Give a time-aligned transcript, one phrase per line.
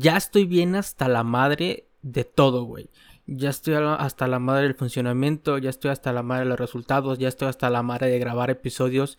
[0.00, 2.88] Ya estoy bien hasta la madre de todo, güey.
[3.26, 7.18] Ya estoy hasta la madre del funcionamiento, ya estoy hasta la madre de los resultados,
[7.18, 9.18] ya estoy hasta la madre de grabar episodios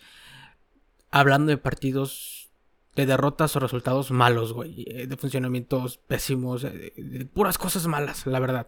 [1.12, 2.50] hablando de partidos,
[2.96, 4.86] de derrotas o resultados malos, güey.
[4.88, 8.68] Eh, de funcionamientos pésimos, eh, de, puras cosas malas, la verdad.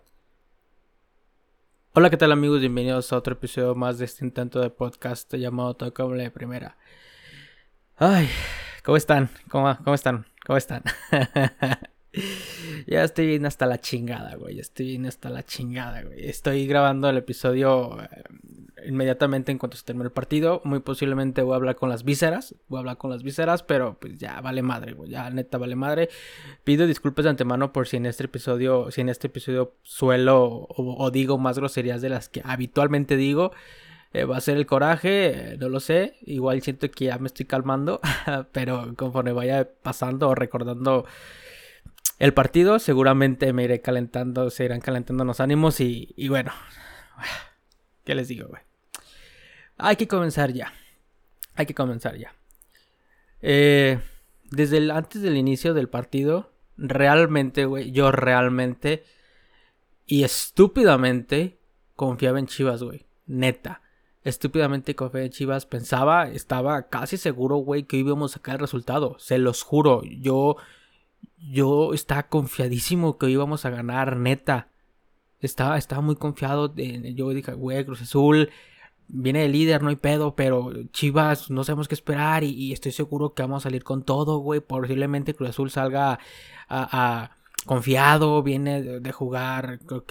[1.93, 2.59] Hola, ¿qué tal amigos?
[2.59, 6.75] Bienvenidos a otro episodio más de este intento de podcast llamado Toca de Primera.
[7.96, 8.28] Ay,
[8.84, 9.30] ¿cómo están?
[9.50, 10.25] ¿Cómo, cómo están?
[10.46, 10.84] ¿Cómo están?
[12.88, 14.60] ya estoy bien hasta la chingada, güey.
[14.60, 16.28] Estoy bien hasta la chingada, güey.
[16.28, 18.24] Estoy grabando el episodio eh,
[18.86, 20.61] inmediatamente en cuanto se termine el partido.
[20.65, 22.56] Muy posiblemente voy a hablar con las vísceras.
[22.68, 25.10] Voy a hablar con las vísceras, pero pues ya vale madre, güey.
[25.10, 26.10] Ya neta vale madre.
[26.64, 31.12] Pido disculpas de antemano por si en este episodio, si en este episodio suelo o,
[31.12, 33.52] digo más groserías de las que habitualmente digo.
[34.14, 36.16] Eh, va a ser el coraje, no lo sé.
[36.23, 38.02] Igual siento que ya me estoy calmando,
[38.52, 41.06] pero conforme vaya pasando o recordando
[42.22, 46.52] el partido, seguramente me iré calentando, se irán calentando los ánimos y, bueno,
[48.06, 48.62] ¿qué les digo, güey?
[49.78, 50.72] Hay que comenzar ya.
[51.56, 52.36] Hay que comenzar ya.
[53.42, 54.00] Eh,
[54.52, 59.04] desde antes del inicio del partido, realmente, güey, yo realmente
[60.06, 61.58] y estúpidamente
[61.95, 63.08] confiaba en Chivas, güey.
[63.26, 63.82] Neta.
[64.23, 65.66] Estúpidamente confiaba en Chivas.
[65.66, 69.17] Pensaba, estaba casi seguro, güey, que íbamos a sacar el resultado.
[69.17, 70.04] Se los juro.
[70.04, 70.58] Yo
[71.50, 74.70] yo estaba confiadísimo que íbamos a ganar, neta.
[75.39, 76.73] Estaba, estaba muy confiado.
[76.75, 78.50] yo dije, güey, Cruz Azul
[79.08, 83.33] viene el líder, no hay pedo, pero Chivas no sabemos qué esperar y, estoy seguro
[83.33, 84.61] que vamos a salir con todo, güey.
[84.61, 86.20] Posiblemente Cruz Azul salga
[86.70, 87.31] a,
[87.66, 90.03] confiado, viene de, jugar con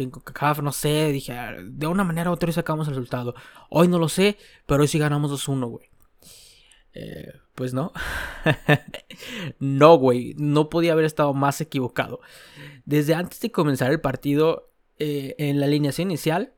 [0.65, 1.13] no sé.
[1.13, 1.35] Dije,
[1.65, 3.35] de una manera u otra sacamos el resultado.
[3.71, 5.90] Hoy no lo sé, pero hoy sí ganamos 2-1, güey.
[6.95, 7.93] Eh, pues no.
[9.59, 10.35] no, güey.
[10.37, 12.21] No podía haber estado más equivocado.
[12.85, 16.53] Desde antes de comenzar el partido, eh, en la alineación inicial,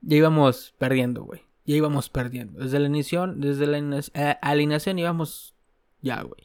[0.00, 1.42] ya íbamos perdiendo, güey.
[1.64, 2.58] Ya íbamos perdiendo.
[2.58, 3.78] Desde la alineación, desde la
[4.14, 5.54] eh, alineación íbamos.
[6.00, 6.42] Ya, güey.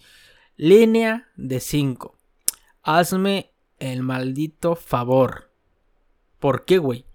[0.58, 2.16] Línea de 5.
[2.84, 5.52] Hazme el maldito favor.
[6.40, 7.06] ¿Por qué, güey?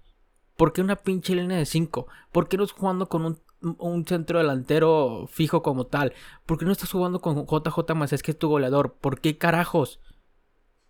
[0.57, 2.07] ¿Por qué una pinche línea de 5?
[2.31, 6.13] ¿Por qué no jugando con un un centro delantero fijo como tal?
[6.45, 8.93] ¿Por qué no estás jugando con JJ más es que es tu goleador?
[8.99, 9.99] ¿Por qué carajos?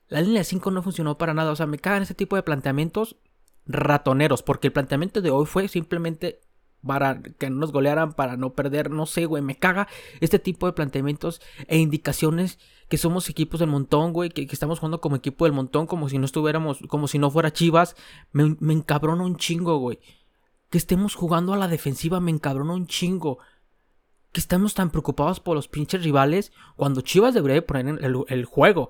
[0.08, 1.52] La línea 5 no funcionó para nada.
[1.52, 3.16] O sea, me cagan ese tipo de planteamientos
[3.66, 4.44] ratoneros.
[4.44, 6.42] Porque el planteamiento de hoy fue simplemente
[6.86, 8.92] para que no nos golearan, para no perder.
[8.92, 9.42] No sé, güey.
[9.42, 9.88] Me caga
[10.20, 14.30] este tipo de planteamientos e indicaciones que somos equipos del montón, güey.
[14.32, 17.54] Que, estamos jugando como equipo del montón, como si no estuviéramos, como si no fuera
[17.54, 17.96] Chivas.
[18.34, 20.00] Me, me encabrona un chingo, güey
[20.72, 23.38] que estemos jugando a la defensiva me encabrona un chingo.
[24.32, 28.90] Que estemos tan preocupados por los pinches rivales cuando Chivas debería poner el, el juego.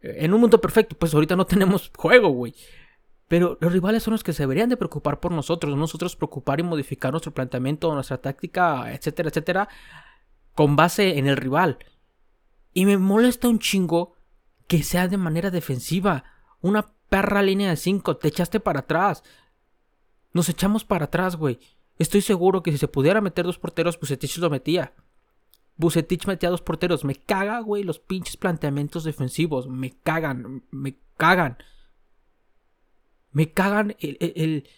[0.00, 2.54] En un mundo perfecto, pues ahorita no tenemos juego, güey.
[3.26, 6.62] Pero los rivales son los que se deberían de preocupar por nosotros, nosotros preocupar y
[6.62, 9.68] modificar nuestro planteamiento, nuestra táctica, etcétera, etcétera,
[10.54, 11.78] con base en el rival.
[12.72, 14.14] Y me molesta un chingo
[14.68, 16.22] que sea de manera defensiva.
[16.60, 19.24] Una perra línea de 5, te echaste para atrás.
[20.36, 21.58] Nos echamos para atrás, güey.
[21.98, 24.92] Estoy seguro que si se pudiera meter dos porteros, Bucetich lo metía.
[25.78, 27.06] Bucetich metía dos porteros.
[27.06, 29.66] Me caga, güey, los pinches planteamientos defensivos.
[29.66, 31.56] Me cagan, me cagan.
[33.32, 34.68] Me cagan el...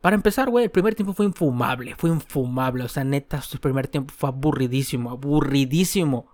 [0.00, 1.94] Para empezar, güey, el primer tiempo fue infumable.
[1.96, 2.84] Fue infumable.
[2.84, 5.10] O sea, neta, su primer tiempo fue aburridísimo.
[5.10, 6.30] Aburridísimo.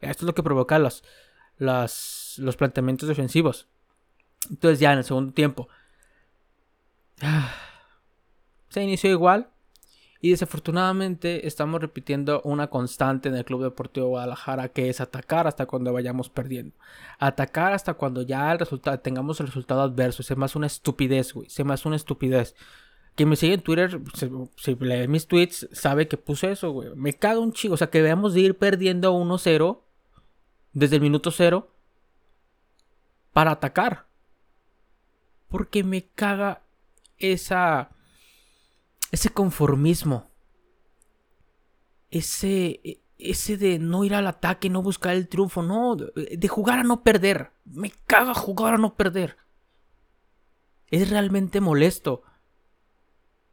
[0.00, 1.04] Esto es lo que provoca los,
[1.56, 3.68] los, los planteamientos defensivos.
[4.50, 5.68] Entonces ya en el segundo tiempo
[8.68, 9.48] Se inició igual.
[10.24, 15.66] Y desafortunadamente estamos repitiendo una constante en el Club Deportivo Guadalajara que es atacar hasta
[15.66, 16.76] cuando vayamos perdiendo.
[17.18, 20.22] Atacar hasta cuando ya el resultado, tengamos el resultado adverso.
[20.22, 21.50] Se me hace una estupidez, güey.
[21.50, 22.54] Se me hace una estupidez.
[23.16, 24.00] Quien me sigue en Twitter,
[24.56, 26.90] si, lee mis tweets, sabe que puse eso, güey.
[26.94, 27.74] Me caga un chico.
[27.74, 29.80] O sea, que veamos de ir perdiendo 1-0
[30.72, 31.68] desde el minuto 0
[33.32, 34.06] para atacar.
[35.48, 36.61] Porque me caga
[37.22, 37.90] esa,
[39.10, 40.30] ese conformismo,
[42.10, 46.82] ese, ese de no ir al ataque, no buscar el triunfo, no, de jugar a
[46.82, 47.52] no perder.
[47.64, 49.36] Me caga jugar a no perder.
[50.88, 52.22] Es realmente molesto.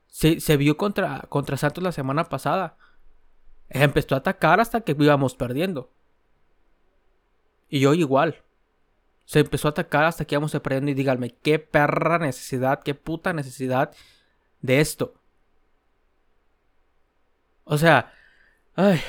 [0.08, 2.78] Se, se vio contra, contra Santos la semana pasada.
[3.70, 5.92] Empezó a atacar hasta que íbamos perdiendo.
[7.70, 8.44] Y hoy igual
[9.30, 13.32] se empezó a atacar hasta que íbamos perdiendo y díganme, qué perra necesidad, qué puta
[13.32, 13.92] necesidad
[14.64, 15.14] de esto.
[17.64, 18.12] O sea,
[18.76, 19.00] ay,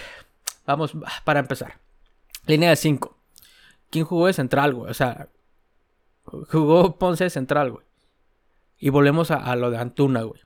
[0.66, 0.92] vamos,
[1.24, 1.78] para empezar.
[2.44, 3.16] Línea de 5.
[3.88, 4.90] ¿quién jugó de central, güey?
[4.90, 5.30] O sea,
[6.24, 7.86] jugó Ponce de central, güey.
[8.78, 10.42] Y volvemos a, lo de Antuna, güey.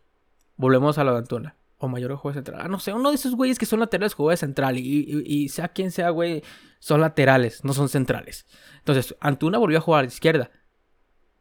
[0.57, 1.57] Volvemos a lo de Antuna.
[1.79, 2.61] O Mayor jugó de central.
[2.63, 4.79] Ah, no sé, uno de esos güeyes que son laterales de central.
[4.79, 6.43] Y, sea quien sea, güey,
[6.79, 8.47] son laterales, no son centrales.
[8.79, 10.51] Entonces, Antuna volvió a jugar a la izquierda.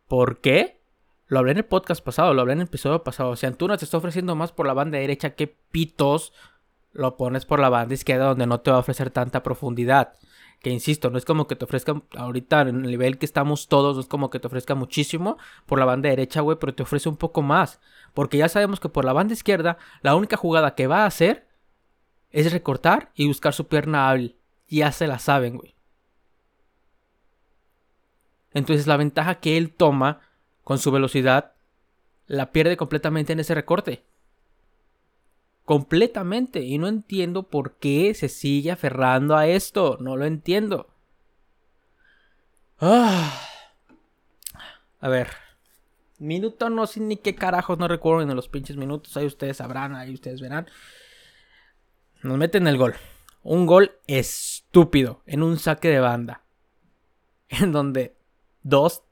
[0.07, 0.81] ¿Por qué?
[1.27, 3.35] Lo hablé en el podcast pasado, lo hablé en el episodio pasado.
[3.35, 6.33] Si Antuna te está ofreciendo más por la banda derecha, ¿qué pitos
[6.91, 10.13] lo pones por la banda izquierda donde no te va a ofrecer tanta profundidad?
[10.63, 13.95] Que insisto, no es como que te ofrezca ahorita en el nivel que estamos todos,
[13.95, 17.09] no es como que te ofrezca muchísimo por la banda derecha, güey, pero te ofrece
[17.09, 17.81] un poco más.
[18.13, 21.47] Porque ya sabemos que por la banda izquierda, la única jugada que va a hacer
[22.31, 24.37] es recortar y buscar su pierna hábil.
[24.69, 25.75] Ya se la saben, güey.
[28.53, 30.21] Entonces la ventaja que él toma
[30.63, 31.51] con su velocidad
[32.25, 34.05] la pierde completamente en ese recorte.
[35.65, 36.61] Completamente.
[36.61, 39.97] Y no entiendo por qué se sigue aferrando a esto.
[39.99, 40.93] No lo entiendo.
[42.79, 43.39] Ah.
[44.99, 45.29] A ver.
[46.19, 49.17] Minuto no sé ni qué carajos no recuerdo en los pinches minutos.
[49.17, 50.67] Ahí ustedes sabrán, ahí ustedes verán.
[52.21, 52.95] Nos meten el gol.
[53.41, 56.41] Un gol estúpido en un saque de banda.
[57.49, 58.15] En donde
[58.63, 59.03] dos,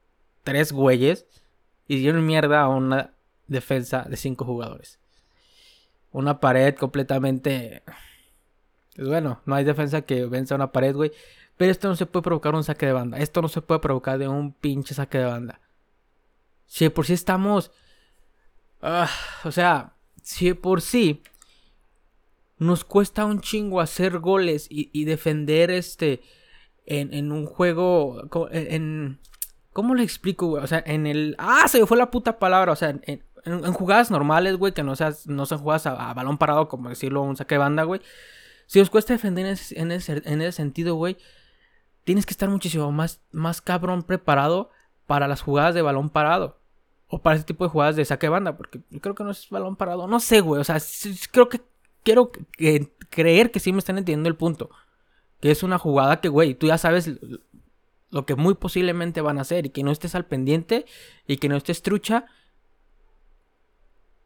[0.43, 1.27] tres güeyes
[1.87, 3.13] hicieron mierda a una
[3.47, 5.00] defensa de cinco jugadores.
[6.11, 7.83] Una pared completamente...
[8.95, 11.11] Pues bueno, no hay defensa que venza una pared, güey.
[11.57, 13.17] Pero esto no se puede provocar un saque de banda.
[13.17, 15.61] Esto no se puede provocar de un pinche saque de banda.
[16.65, 17.71] Si por sí estamos...
[18.81, 19.09] Ah,
[19.43, 19.93] o sea,
[20.23, 21.21] si por sí
[22.57, 26.21] nos cuesta un chingo hacer goles y, defender este
[26.85, 29.19] en, en, un juego en,
[29.73, 30.63] ¿Cómo le explico, güey?
[30.63, 31.35] O sea, en el.
[31.37, 31.67] ¡Ah!
[31.67, 32.73] Se me fue la puta palabra.
[32.73, 33.23] O sea, en,
[33.73, 37.37] jugadas normales, güey, que no, seas, no sean jugadas a, balón parado, como decirlo, un
[37.37, 38.01] saque de banda, güey.
[38.67, 41.17] Si os cuesta defender en ese, en ese, en ese sentido, güey,
[42.03, 44.69] tienes que estar muchísimo más, más cabrón preparado
[45.07, 46.59] para las jugadas de balón parado.
[47.07, 49.49] O para ese tipo de jugadas de saque de banda, porque creo que no es
[49.49, 50.07] balón parado.
[50.07, 50.61] No sé, güey.
[50.61, 50.77] O sea,
[51.31, 51.61] creo que
[52.03, 52.31] quiero
[53.09, 54.69] creer que sí me están entendiendo el punto.
[55.41, 57.11] Que es una jugada que, güey, tú ya sabes
[58.09, 60.85] lo que muy posiblemente van a hacer y que no estés al pendiente
[61.27, 62.25] y que no estés trucha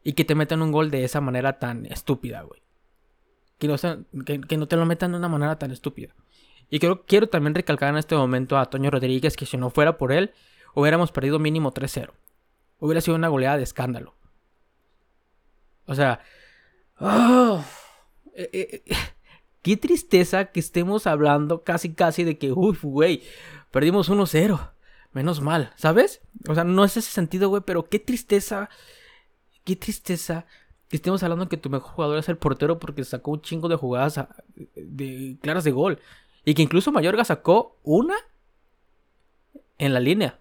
[0.06, 2.62] y que te metan un gol de esa manera tan estúpida, güey.
[3.58, 3.66] Que
[4.56, 6.14] no, te lo metan de una manera tan estúpida.
[6.70, 9.98] Y quiero, quiero también recalcar en este momento a Toño Rodríguez que si no fuera
[9.98, 10.32] por él,
[10.74, 12.12] hubiéramos perdido mínimo 3-0.
[12.78, 14.14] Hubiera sido una goleada de escándalo.
[15.86, 16.20] O sea...
[17.00, 17.64] ¡oh!
[18.32, 18.94] Eh, eh, eh,
[19.62, 23.24] qué tristeza que estemos hablando casi casi de que, uy, güey,
[23.72, 24.70] Perdimos 1-0.
[25.12, 26.20] Menos mal, ¿sabes?
[26.48, 28.70] O sea, no es ese sentido, güey, pero qué tristeza.
[29.66, 30.46] Qué tristeza
[30.88, 33.74] que estemos hablando que tu mejor jugador es el portero porque sacó un chingo de
[33.74, 34.20] jugadas
[34.76, 35.98] de, claras de gol.
[36.44, 38.14] Y que incluso Mayorga sacó una
[39.78, 40.38] en la línea.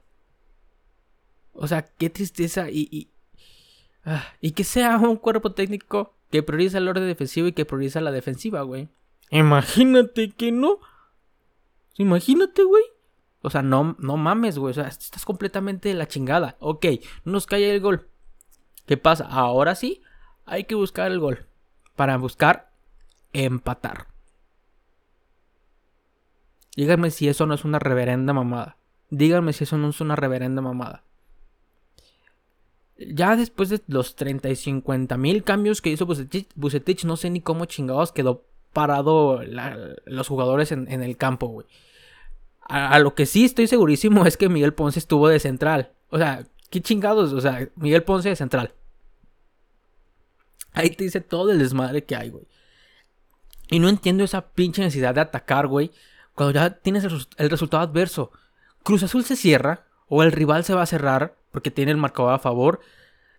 [1.54, 2.70] O sea, qué tristeza.
[2.70, 3.10] Y, y,
[4.06, 8.00] ah, y que sea un cuerpo técnico que prioriza el orden defensivo y que prioriza
[8.00, 8.90] la defensiva, güey.
[9.32, 10.80] Imagínate que no.
[11.98, 12.84] Imagínate, güey.
[13.42, 14.70] O sea, no, no mames, güey.
[14.70, 16.56] O sea, estás completamente de la chingada.
[16.60, 16.86] Ok,
[17.24, 18.08] no nos cae el gol.
[18.86, 19.26] ¿Qué pasa?
[19.26, 20.02] Ahora sí,
[20.46, 21.46] hay que buscar el gol.
[21.96, 22.70] Para buscar
[23.34, 24.08] empatar.
[26.76, 28.78] Díganme si eso no es una reverenda mamada.
[29.10, 31.04] Díganme si eso no es una reverenda mamada.
[32.98, 37.42] Ya después de los 30 y 50 mil cambios que hizo Bucetich, no sé ni
[37.42, 39.42] cómo chingados quedó parado
[40.06, 41.68] los jugadores en, en el campo, güey.
[42.68, 45.92] A, lo que sí estoy segurísimo es que Miguel Ponce estuvo de central.
[46.10, 47.34] O sea, qué chingados.
[47.34, 48.74] O sea, Miguel Ponce de central.
[50.74, 52.46] Ahí te dice todo el desmadre que hay, güey.
[53.70, 55.92] Y no entiendo esa pinche necesidad de atacar, güey.
[56.34, 58.32] Cuando ya tienes el, resultado adverso.
[58.84, 59.86] Cruz Azul se cierra.
[60.08, 61.38] O el rival se va a cerrar.
[61.52, 62.82] Porque tiene el marcador a favor.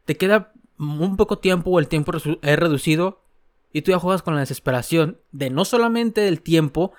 [0.05, 1.71] Te queda un poco tiempo.
[1.71, 3.23] O el tiempo es reducido.
[3.73, 5.19] Y tú ya juegas con la desesperación.
[5.33, 6.93] De no solamente del tiempo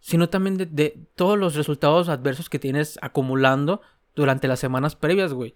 [0.00, 3.82] sino también de, todos los resultados adversos que tienes acumulando
[4.14, 5.54] durante las semanas previas, güey.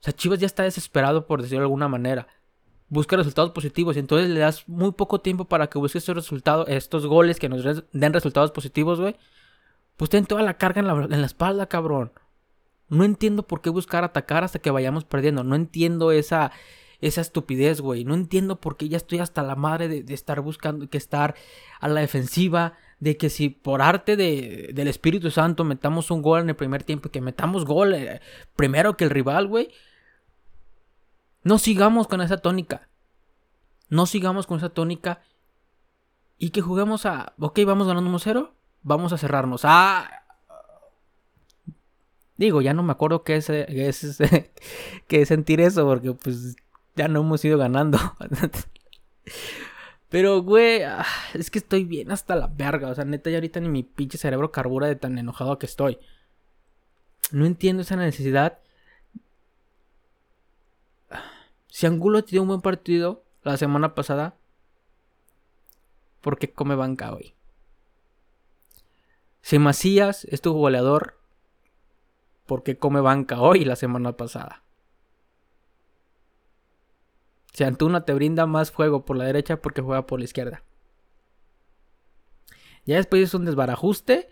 [0.00, 2.28] O sea, Chivas ya está desesperado, por decirlo de alguna manera.
[2.88, 6.68] Busca resultados positivos y entonces le das muy poco tiempo para que busque estos resultados,
[6.68, 9.16] estos goles que nos den resultados positivos, güey.
[9.96, 12.12] Pues ten toda la carga en la, en la espalda, cabrón.
[12.88, 15.42] No entiendo por qué buscar atacar hasta que vayamos perdiendo.
[15.42, 16.52] No entiendo esa,
[17.00, 18.04] esa estupidez, güey.
[18.04, 21.34] No entiendo por qué ya estoy hasta la madre de, de estar buscando que estar
[21.80, 26.40] a la defensiva, de que si por arte de, del Espíritu Santo metamos un gol
[26.40, 28.20] en el primer tiempo y que metamos gol eh,
[28.54, 29.70] primero que el rival, güey,
[31.42, 32.88] no sigamos con esa tónica.
[33.88, 35.20] No sigamos con esa tónica
[36.38, 38.50] y que juguemos a, ok, vamos ganando 1-0,
[38.82, 39.60] vamos a cerrarnos.
[39.64, 40.26] Ah,
[42.36, 44.18] Digo, ya no me acuerdo qué es, qué es,
[45.08, 46.56] qué es sentir eso, porque pues
[46.94, 47.98] ya no hemos ido ganando.
[50.16, 51.04] Pero, güey, ah,
[51.34, 52.88] es que estoy bien hasta la verga.
[52.88, 55.98] O sea, neta, ya ahorita ni mi pinche cerebro carbura de tan enojado que estoy.
[57.32, 58.58] No entiendo esa necesidad.
[61.68, 64.36] Si Angulo dio un buen partido la semana pasada,
[66.22, 67.34] ¿por qué come banca hoy?
[69.42, 71.18] Si Macías es tu goleador,
[72.46, 74.62] ¿por qué come banca hoy la semana pasada?
[77.56, 80.62] Si Antuna te brinda más juego por la derecha porque juega por la izquierda.
[82.84, 84.28] Ya después es un desbarajuste.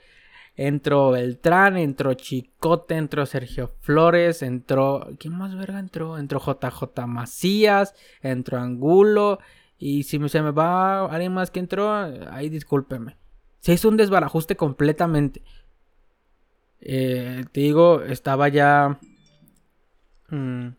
[0.56, 5.08] Entró Beltrán, entró Chicote, entró Sergio Flores, entró.
[5.18, 6.18] ¿Quién más verga entró?
[6.18, 9.38] Entró JJ Macías, entró Angulo.
[9.78, 11.94] Y si se me va alguien más que entró,
[12.30, 13.16] ahí discúlpeme.
[13.60, 15.42] Se hizo un desbarajuste completamente.
[16.78, 19.00] Eh, te digo, estaba ya.
[20.28, 20.72] Mm,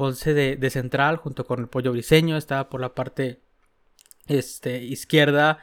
[0.00, 2.38] Ponce de, central junto con el pollo briseño.
[2.38, 3.42] Estaba por la parte
[4.28, 5.58] este, izquierda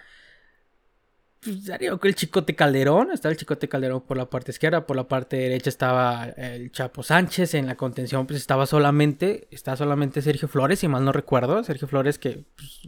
[1.47, 5.37] pues, el Chicote Calderón, estaba el Chicote Calderón por la parte izquierda, por la parte
[5.37, 10.79] derecha estaba el Chapo Sánchez, en la contención pues estaba solamente, estaba solamente Sergio Flores,
[10.79, 12.81] si mal no recuerdo, Sergio Flores que pues,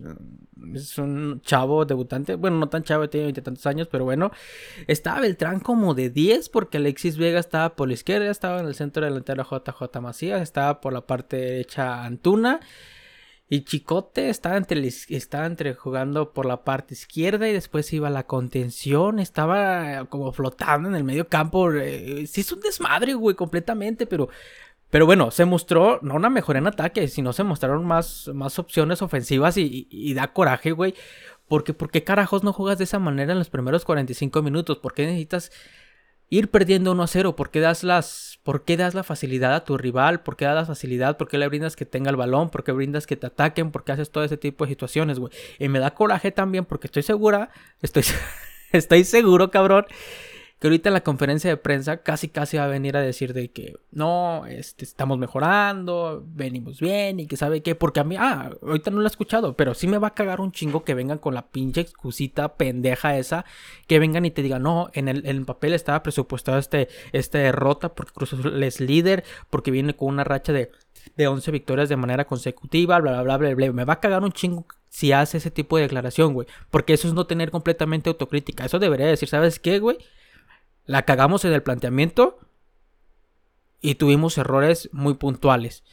[0.75, 4.31] es un chavo debutante, bueno, no tan chavo, tiene tantos años, pero bueno,
[4.87, 8.75] estaba Beltrán como de 10 porque Alexis Vega estaba por la izquierda, estaba en el
[8.75, 12.59] centro delantero JJ Macías, estaba por la parte derecha Antuna.
[13.51, 18.27] Y Chicote estaba entre, estaba entre jugando por la parte izquierda y después iba la
[18.27, 19.19] contención.
[19.19, 21.71] Estaba como flotando en el medio campo.
[21.73, 24.05] Eh, sí, es un desmadre, güey, completamente.
[24.05, 24.29] Pero,
[24.91, 29.01] pero bueno, se mostró no una mejora en ataque, sino se mostraron más, más opciones
[29.01, 30.93] ofensivas y, y da coraje, güey.
[31.47, 34.77] Porque, ¿Por qué carajos no juegas de esa manera en los primeros 45 minutos?
[34.77, 35.51] ¿Por qué necesitas
[36.29, 37.36] ir perdiendo 1 a 0?
[37.36, 40.21] ¿Por qué das las por qué das la facilidad a tu rival?
[40.21, 41.17] ¿Por qué das la facilidad?
[41.17, 42.50] ¿Por qué le brindas que tenga el balón?
[42.50, 43.71] ¿Por qué brindas que te ataquen?
[43.71, 45.31] ¿Por qué haces todo ese tipo de situaciones, güey?
[45.59, 47.50] Y me da coraje también porque estoy segura,
[47.81, 48.03] estoy
[48.71, 49.86] estoy seguro, cabrón,
[50.59, 53.49] que ahorita en la conferencia de prensa casi casi va a venir a decir de
[53.49, 58.51] que no, este, estamos mejorando, venimos bien y que sabe qué, porque a mí, ah,
[58.61, 61.17] ahorita no lo he escuchado, pero sí me va a cagar un chingo que vengan
[61.17, 63.45] con la pinche excusita pendeja esa,
[63.87, 68.11] que vengan y te digan, no, en el, papel estaba presupuestado este, esta derrota porque
[68.11, 70.71] Cruz es líder, porque viene con una racha de,
[71.15, 74.23] de 11 victorias de manera consecutiva, bla, bla, bla, bla, bla, me va a cagar
[74.23, 78.09] un chingo si hace ese tipo de declaración, güey, porque eso es no tener completamente
[78.09, 79.97] autocrítica, eso debería decir, ¿sabes qué, güey?
[80.89, 82.39] La cagamos en el planteamiento
[83.79, 85.84] y tuvimos errores muy puntuales.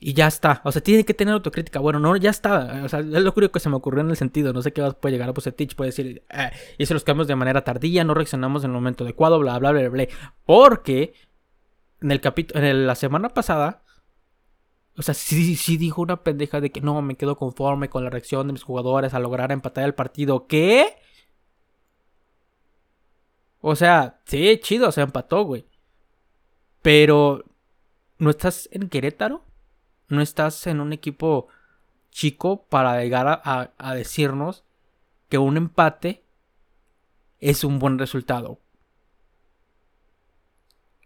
[0.00, 0.60] Y ya está.
[0.64, 1.78] O sea, tiene que tener autocrítica.
[1.78, 2.82] Bueno, no, ya está.
[2.84, 4.52] O sea, es lo curioso que se me ocurrió en el sentido.
[4.52, 5.76] No sé qué puede llegar a Pusetich.
[5.76, 9.38] Puede decir, eh, hice los cambios de manera tardía, no reaccionamos en el momento adecuado,
[9.38, 10.08] bla, bla, bla, bla.
[10.44, 11.14] Porque
[12.00, 13.84] en el capítulo, en la semana pasada,
[14.96, 18.10] o sea, sí, sí dijo una pendeja de que no, me quedo conforme con la
[18.10, 20.48] reacción de mis jugadores a lograr empatar el partido.
[20.48, 20.96] ¿Qué?
[23.62, 25.64] O sea, sí, chido, se empató, güey.
[26.82, 27.44] Pero,
[28.18, 29.44] ¿no estás en Querétaro?
[30.08, 31.46] ¿No estás en un equipo
[32.10, 34.64] chico para llegar a, decirnos
[35.28, 36.24] que un empate
[37.38, 38.58] es un buen resultado?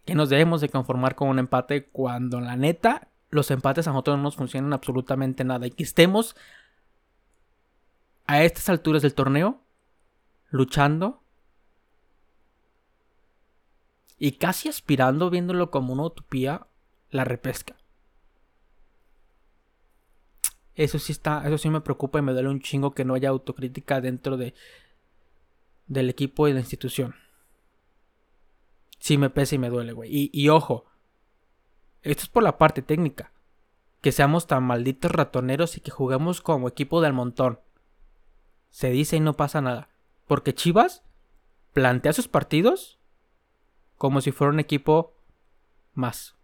[0.03, 4.17] Que nos debemos de conformar con un empate cuando la neta los empates a nosotros
[4.17, 6.35] no nos funcionan absolutamente nada y que estemos
[8.25, 9.61] a estas alturas del torneo
[10.49, 11.21] luchando
[14.17, 16.67] y casi aspirando, viéndolo como una utopía,
[17.09, 17.75] la repesca.
[20.75, 23.29] Eso sí está, eso sí me preocupa y me duele un chingo que no haya
[23.29, 24.53] autocrítica dentro de
[25.87, 27.15] del equipo y la institución.
[28.99, 30.13] Sí me pesa y me duele, güey.
[30.13, 30.85] Y, y ojo,
[32.01, 33.31] esto es por la parte técnica.
[34.01, 37.59] Que seamos tan malditos ratoneros y que juguemos como equipo del montón.
[38.69, 39.89] Se dice y no pasa nada.
[40.27, 41.03] Porque Chivas
[41.73, 42.96] plantea sus partidos
[43.97, 45.13] como si fuera un equipo
[45.93, 46.35] más.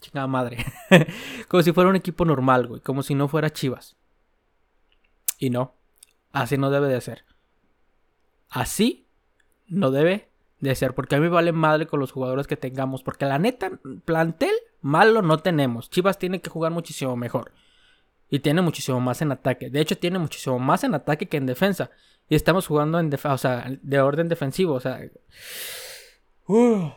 [0.00, 0.64] Chingada madre.
[1.48, 2.80] como si fuera un equipo normal, güey.
[2.80, 3.96] Como si no fuera Chivas.
[5.38, 5.74] Y no.
[6.32, 7.24] Así no debe de ser.
[8.48, 9.06] Así
[9.68, 10.28] no debe
[10.60, 10.94] de ser.
[10.94, 13.02] Porque a mí vale madre con los jugadores que tengamos.
[13.02, 13.70] Porque la neta,
[14.04, 15.90] plantel malo no tenemos.
[15.90, 17.52] Chivas tiene que jugar muchísimo mejor.
[18.30, 19.70] Y tiene muchísimo más en ataque.
[19.70, 21.90] De hecho, tiene muchísimo más en ataque que en defensa.
[22.28, 24.74] Y estamos jugando en o sea, de orden defensivo.
[24.74, 25.00] O sea.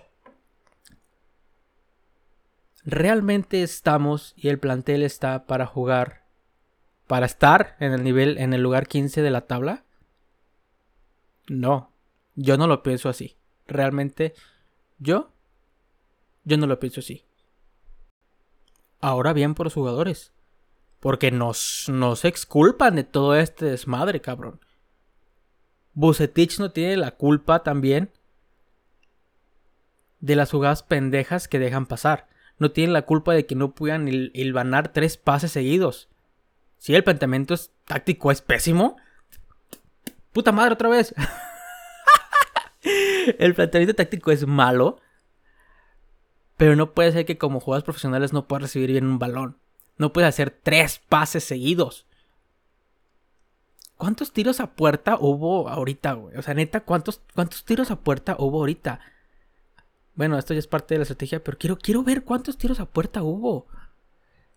[2.83, 6.25] Realmente estamos y el plantel está para jugar.
[7.07, 9.83] Para estar en el nivel, en el lugar 15 de la tabla.
[11.47, 11.91] No,
[12.35, 13.35] yo no lo pienso así.
[13.67, 14.33] Realmente,
[14.99, 15.31] yo,
[16.45, 17.25] yo no lo pienso así.
[19.01, 20.31] Ahora bien por los jugadores.
[21.01, 24.61] Porque nos, nos exculpan de todo este desmadre, cabrón.
[25.93, 28.11] Bucetich no tiene la culpa también
[30.21, 32.29] de las jugadas pendejas que dejan pasar.
[32.57, 36.07] No tiene la culpa de que no puedan hilvanar tres pases seguidos.
[36.77, 38.97] Si el planteamiento es táctico es pésimo.
[40.31, 41.13] Puta madre otra vez.
[43.39, 44.99] el planteamiento táctico es malo.
[46.57, 49.57] Pero no puede ser que como jugadores profesionales no puedas recibir bien un balón.
[50.01, 52.07] No puedes hacer tres pases seguidos.
[53.97, 56.35] ¿Cuántos tiros a puerta hubo ahorita, güey?
[56.37, 58.99] O sea, neta, ¿cuántos, cuántos tiros a puerta hubo ahorita?
[60.15, 62.87] Bueno, esto ya es parte de la estrategia, pero quiero, quiero ver cuántos tiros a
[62.87, 63.67] puerta hubo.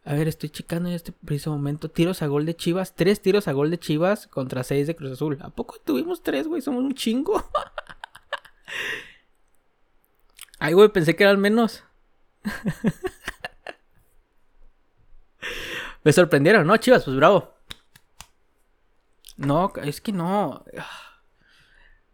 [0.07, 1.91] A ver, estoy checando en este preciso momento.
[1.91, 2.95] Tiros a gol de Chivas.
[2.95, 5.37] Tres tiros a gol de Chivas contra seis de Cruz Azul.
[5.43, 6.63] ¿A poco tuvimos tres, güey?
[6.63, 7.45] Somos un chingo.
[10.59, 11.85] Ay, güey, pensé que eran menos.
[16.05, 17.05] Me sorprendieron, ¿no, Chivas?
[17.05, 17.55] Pues bravo.
[19.37, 20.65] No, es que no.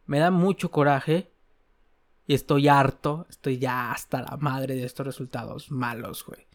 [0.07, 1.33] Me da mucho coraje.
[2.27, 3.27] Y estoy harto.
[3.29, 6.47] Estoy ya hasta la madre de estos resultados malos, güey.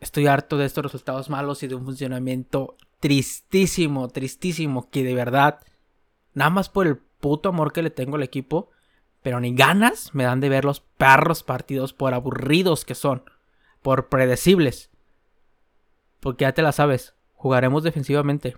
[0.00, 4.90] Estoy harto de estos resultados malos y de un funcionamiento tristísimo, tristísimo.
[4.90, 5.60] Que de verdad,
[6.34, 8.70] nada más por el puto amor que le tengo al equipo,
[9.22, 13.24] pero ni ganas me dan de ver los perros partidos por aburridos que son,
[13.80, 14.90] por predecibles.
[16.24, 18.56] Porque ya te la sabes, jugaremos defensivamente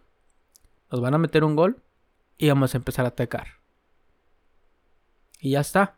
[0.92, 1.82] nos van a meter un gol
[2.38, 3.48] y vamos a empezar a atacar.
[5.40, 5.96] Y ya está.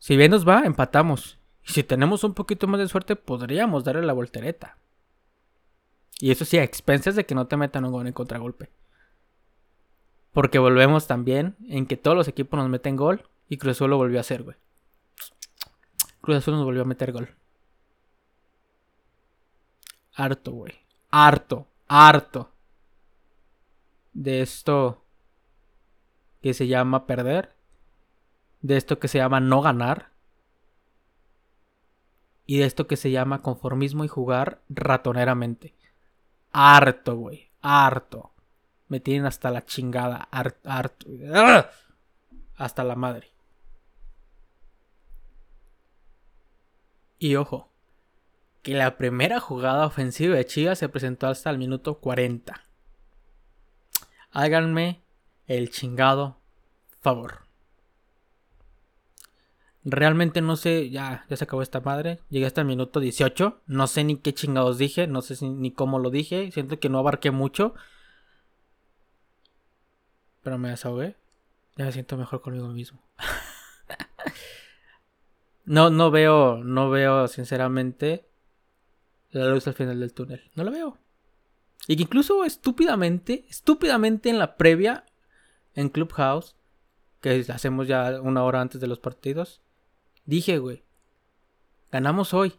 [0.00, 1.38] Si bien nos va, empatamos.
[1.64, 4.78] Y si tenemos un poquito más de suerte, podríamos darle la voltereta.
[6.18, 8.68] Y eso sí, a expensas de que no te metan un gol en contragolpe.
[10.32, 13.96] Porque volvemos también en que todos los equipos nos meten gol y Cruz Azul lo
[13.96, 14.56] volvió a hacer, güey.
[16.20, 17.36] Cruz Azul nos volvió a meter gol.
[20.16, 20.74] Harto, güey.
[21.10, 21.68] Harto.
[21.86, 22.50] Harto
[24.16, 25.04] de esto
[26.42, 27.54] que se llama perder,
[28.62, 30.10] de esto que se llama no ganar,
[32.46, 35.74] y de esto que se llama conformismo y jugar ratoneramente.
[36.50, 38.32] Harto, güey, harto.
[38.88, 41.06] Me tienen hasta la chingada, harto.
[41.34, 41.68] ¡Ah!
[42.56, 43.32] Hasta la madre.
[47.18, 47.68] Y ojo,
[48.66, 52.66] que la primera jugada ofensiva de Chivas se presentó hasta el minuto 40
[54.36, 55.00] háganme
[55.46, 56.36] el chingado
[57.00, 57.46] favor.
[59.82, 62.20] Realmente no sé, ya, ya se acabó esta madre.
[62.28, 63.62] Llegué hasta el minuto 18.
[63.66, 66.50] No sé ni qué chingados dije, no sé ni cómo lo dije.
[66.52, 67.74] Siento que no abarqué mucho.
[70.42, 71.16] Pero me desahogué.
[71.76, 73.00] Ya me siento mejor conmigo mismo.
[75.64, 78.26] no, no veo, no veo sinceramente
[79.40, 80.50] la luz al final del túnel.
[80.54, 80.98] No la veo.
[81.86, 85.04] Y que incluso estúpidamente, estúpidamente en la previa,
[85.74, 86.56] en Clubhouse,
[87.20, 89.60] que hacemos ya una hora antes de los partidos,
[90.24, 90.82] dije, güey,
[91.92, 92.54] ganamos hoy.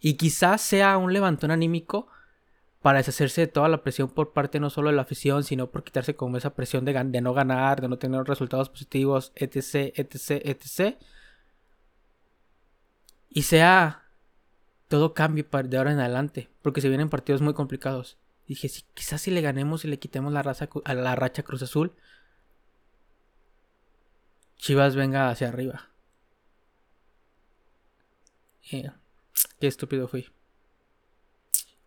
[0.00, 2.08] Y quizás sea un levantón anímico
[2.82, 5.82] para deshacerse de toda la presión por parte no solo de la afición, sino por
[5.82, 10.42] quitarse como esa presión de, de no ganar, de no tener resultados positivos, etc, etc,
[10.44, 10.96] etc.
[13.28, 14.07] Y sea
[14.88, 18.16] todo cambio de ahora en adelante, porque se vienen partidos muy complicados.
[18.46, 21.62] Dije, si, quizás si le ganemos y le quitemos la, raza, a la racha Cruz
[21.62, 21.92] Azul,
[24.56, 25.88] Chivas venga hacia arriba.
[28.62, 30.28] Qué estúpido fui.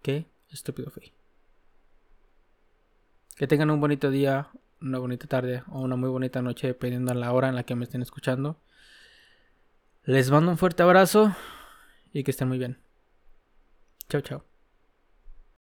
[0.02, 1.12] Qué estúpido fui.
[3.36, 4.50] Que tengan un bonito día,
[4.82, 7.76] una bonita tarde o una muy bonita noche, dependiendo de la hora en la que
[7.76, 8.58] me estén escuchando.
[10.04, 11.36] Les mando un fuerte abrazo
[12.14, 12.80] y que estén muy bien.
[14.12, 14.51] Chao, chao.